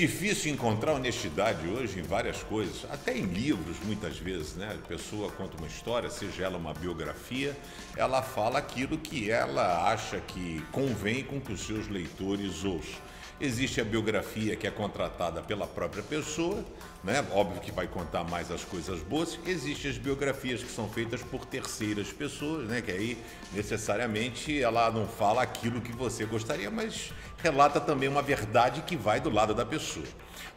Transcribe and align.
difícil 0.00 0.52
encontrar 0.52 0.92
honestidade 0.92 1.66
hoje 1.66 2.00
em 2.00 2.02
várias 2.02 2.42
coisas, 2.42 2.84
até 2.90 3.16
em 3.16 3.24
livros 3.24 3.78
muitas 3.84 4.18
vezes, 4.18 4.54
né? 4.54 4.74
A 4.74 4.86
pessoa 4.86 5.32
conta 5.32 5.56
uma 5.56 5.66
história, 5.66 6.10
seja 6.10 6.44
ela 6.44 6.58
uma 6.58 6.74
biografia, 6.74 7.56
ela 7.96 8.22
fala 8.22 8.58
aquilo 8.58 8.98
que 8.98 9.30
ela 9.30 9.90
acha 9.90 10.20
que 10.20 10.62
convém 10.70 11.24
com 11.24 11.40
que 11.40 11.52
os 11.52 11.60
seus 11.60 11.88
leitores 11.88 12.62
ouçam. 12.62 13.00
Existe 13.40 13.80
a 13.80 13.84
biografia 13.84 14.54
que 14.54 14.66
é 14.66 14.70
contratada 14.70 15.40
pela 15.40 15.66
própria 15.66 16.02
pessoa, 16.02 16.62
né? 17.02 17.26
Óbvio 17.32 17.58
que 17.62 17.72
vai 17.72 17.86
contar 17.86 18.22
mais 18.22 18.50
as 18.50 18.62
coisas 18.64 19.00
boas. 19.00 19.38
Existem 19.46 19.90
as 19.90 19.96
biografias 19.96 20.62
que 20.62 20.70
são 20.70 20.86
feitas 20.90 21.22
por 21.22 21.46
terceiras 21.46 22.12
pessoas, 22.12 22.68
né? 22.68 22.82
Que 22.82 22.90
aí 22.90 23.18
necessariamente 23.54 24.62
ela 24.62 24.90
não 24.90 25.08
fala 25.08 25.40
aquilo 25.40 25.80
que 25.80 25.90
você 25.90 26.26
gostaria, 26.26 26.70
mas 26.70 27.14
relata 27.38 27.80
também 27.80 28.10
uma 28.10 28.20
verdade 28.20 28.82
que 28.82 28.94
vai 28.94 29.20
do 29.20 29.30
lado 29.30 29.54
da 29.54 29.64
pessoa. 29.64 30.06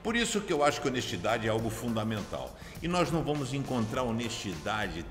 Por 0.04 0.18
isso 0.18 0.41
que 0.41 0.52
eu 0.52 0.62
acho 0.62 0.82
que 0.82 0.88
honestidade 0.90 1.48
é 1.48 1.50
algo 1.50 1.70
fundamental. 1.70 2.54
E 2.82 2.88
nós 2.90 3.10
não 3.10 3.24
vamos 3.24 3.54
encontrar 3.54 4.04
honestidade 4.04 5.05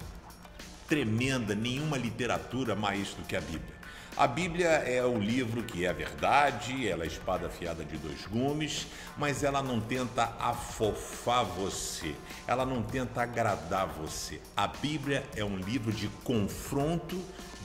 tremenda, 0.87 1.55
nenhuma 1.55 1.97
literatura 1.97 2.77
mais 2.77 3.15
do 3.15 3.23
que 3.23 3.35
a 3.35 3.41
Bíblia. 3.41 3.82
A 4.15 4.27
Bíblia 4.27 4.69
é 4.69 5.03
o 5.03 5.19
livro 5.19 5.63
que 5.63 5.87
é 5.87 5.89
a 5.89 5.93
verdade, 5.95 6.87
ela 6.87 7.05
é 7.05 7.07
espada 7.07 7.47
afiada 7.47 7.83
de 7.83 7.97
dois 7.97 8.27
gumes, 8.27 8.87
mas 9.17 9.43
ela 9.43 9.63
não 9.63 9.81
tenta 9.81 10.35
afofar 10.39 11.45
você, 11.45 12.15
ela 12.47 12.67
não 12.67 12.83
tenta 12.83 13.23
agradar 13.23 13.87
você. 13.87 14.39
A 14.55 14.67
Bíblia 14.67 15.25
é 15.35 15.43
um 15.43 15.57
livro 15.57 15.91
de 15.91 16.09
confronto, 16.25 17.19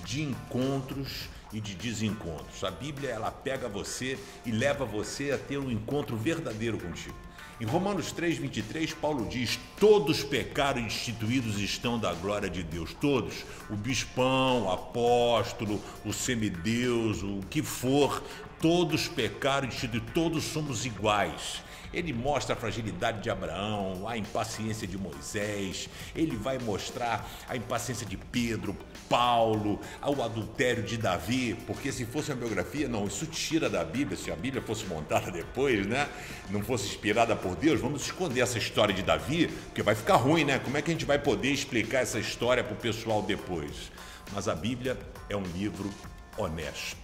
de 0.06 0.22
encontros 0.22 1.28
e 1.52 1.60
de 1.60 1.76
desencontros. 1.76 2.64
A 2.64 2.72
Bíblia 2.72 3.10
ela 3.10 3.30
pega 3.30 3.68
você 3.68 4.18
e 4.46 4.52
leva 4.52 4.86
você 4.86 5.32
a 5.32 5.38
ter 5.38 5.58
um 5.58 5.70
encontro 5.70 6.16
verdadeiro 6.16 6.78
contigo. 6.78 7.16
Em 7.60 7.66
Romanos 7.66 8.14
3,23, 8.14 8.94
Paulo 8.94 9.26
diz: 9.26 9.60
Todos 9.80 10.24
pecaram 10.24 10.80
e 10.80 10.84
destituídos 10.84 11.60
estão 11.60 11.98
da 11.98 12.14
glória 12.14 12.48
de 12.48 12.62
Deus. 12.62 12.94
Todos. 12.94 13.46
O 13.68 13.76
bispão, 13.76 14.66
o 14.66 14.72
apóstolo, 14.72 15.82
o 16.06 16.14
semideus, 16.14 17.24
o 17.24 17.40
que 17.50 17.64
for, 17.64 18.24
todos 18.62 19.08
pecaram 19.08 19.66
e 19.66 19.72
destituídos, 19.72 20.14
todos 20.14 20.44
somos 20.44 20.86
iguais. 20.86 21.64
Ele 21.94 22.12
mostra 22.14 22.54
a 22.54 22.58
fragilidade 22.58 23.22
de 23.22 23.30
Abraão, 23.30 24.08
a 24.08 24.18
impaciência 24.18 24.88
de 24.88 24.98
Moisés, 24.98 25.90
ele 26.16 26.36
vai 26.36 26.58
mostrar 26.60 27.28
a 27.48 27.56
impaciência 27.56 28.06
de 28.06 28.18
Pedro, 28.18 28.76
Paulo, 29.10 29.80
o 30.06 30.22
adultério 30.22 30.84
de 30.84 30.98
Davi, 30.98 31.58
porque 31.66 31.92
se 31.92 32.06
fosse 32.06 32.32
uma 32.32 32.38
biografia, 32.38 32.90
não, 32.90 33.08
isso 33.08 33.26
tira 33.26 33.70
da 33.70 33.84
Bíblia, 33.84 34.18
se 34.18 34.32
a 34.32 34.36
Bíblia 34.36 34.62
fosse 34.62 34.86
montada 34.86 35.32
depois, 35.32 35.86
né? 35.88 36.10
Não 36.50 36.62
fosse 36.62 36.88
inspirada 36.88 37.36
por 37.36 37.47
Deus, 37.56 37.80
vamos 37.80 38.04
esconder 38.04 38.42
essa 38.42 38.58
história 38.58 38.94
de 38.94 39.02
Davi, 39.02 39.48
porque 39.48 39.84
vai 39.84 39.96
ficar 39.96 40.16
ruim, 40.16 40.44
né? 40.44 40.60
Como 40.60 40.78
é 40.78 40.82
que 40.82 40.92
a 40.92 40.94
gente 40.94 41.06
vai 41.06 41.20
poder 41.20 41.52
explicar 41.52 42.00
essa 42.00 42.20
história 42.20 42.64
para 42.64 42.74
o 42.74 42.78
pessoal 42.78 43.22
depois? 43.22 43.92
Mas 44.34 44.48
a 44.48 44.56
Bíblia 44.56 44.98
é 45.30 45.36
um 45.36 45.44
livro 45.44 45.90
honesto. 46.38 46.98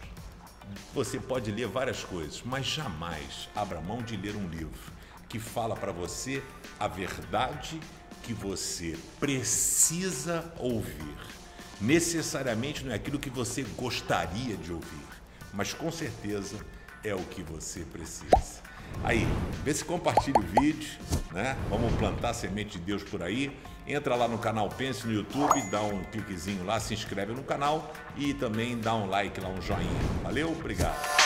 Você 0.94 1.20
pode 1.20 1.52
ler 1.52 1.68
várias 1.68 2.04
coisas, 2.04 2.42
mas 2.44 2.66
jamais 2.66 3.50
abra 3.56 3.82
mão 3.82 4.02
de 4.02 4.16
ler 4.16 4.36
um 4.36 4.48
livro 4.48 4.92
que 5.28 5.40
fala 5.40 5.76
para 5.76 5.92
você 5.92 6.44
a 6.80 6.88
verdade 6.88 7.80
que 8.22 8.34
você 8.34 8.98
precisa 9.20 10.54
ouvir. 10.58 11.18
Necessariamente 11.82 12.84
não 12.84 12.92
é 12.92 12.96
aquilo 12.96 13.20
que 13.20 13.30
você 13.30 13.64
gostaria 13.76 14.56
de 14.56 14.72
ouvir, 14.72 15.08
mas 15.54 15.74
com 15.74 15.92
certeza 15.92 16.56
é 17.04 17.14
o 17.14 17.24
que 17.24 17.44
você 17.44 17.82
precisa. 17.82 18.62
Aí, 19.04 19.28
vê 19.64 19.74
se 19.74 19.84
compartilha 19.84 20.40
o 20.40 20.62
vídeo, 20.62 20.90
né? 21.32 21.58
Vamos 21.70 21.94
plantar 21.96 22.34
semente 22.34 22.78
de 22.78 22.86
Deus 22.86 23.04
por 23.04 23.22
aí. 23.24 23.56
Entra 23.86 24.16
lá 24.16 24.28
no 24.28 24.38
canal 24.38 24.70
Pense 24.70 25.06
no 25.06 25.14
YouTube, 25.14 25.62
dá 25.70 25.82
um 25.82 26.04
cliquezinho 26.06 26.64
lá, 26.66 26.80
se 26.80 26.94
inscreve 26.94 27.34
no 27.34 27.44
canal 27.44 27.92
e 28.16 28.34
também 28.34 28.78
dá 28.78 28.96
um 28.96 29.08
like 29.08 29.40
lá, 29.42 29.50
um 29.50 29.62
joinha. 29.62 29.90
Valeu, 30.24 30.52
obrigado. 30.52 31.23